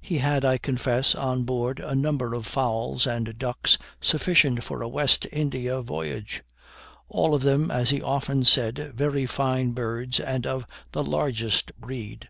He 0.00 0.18
had, 0.18 0.44
I 0.44 0.58
confess, 0.58 1.14
on 1.14 1.44
board 1.44 1.78
a 1.78 1.94
number 1.94 2.34
of 2.34 2.48
fowls 2.48 3.06
and 3.06 3.38
ducks 3.38 3.78
sufficient 4.00 4.64
for 4.64 4.82
a 4.82 4.88
West 4.88 5.24
India 5.30 5.80
voyage; 5.82 6.42
all 7.08 7.32
of 7.32 7.42
them, 7.42 7.70
as 7.70 7.90
he 7.90 8.02
often 8.02 8.42
said, 8.42 8.92
"Very 8.96 9.24
fine 9.24 9.70
birds, 9.74 10.18
and 10.18 10.48
of 10.48 10.66
the 10.90 11.04
largest 11.04 11.70
breed." 11.78 12.28